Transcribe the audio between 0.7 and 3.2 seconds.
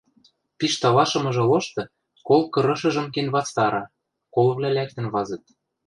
талашымыжы лошты кол кырышыжым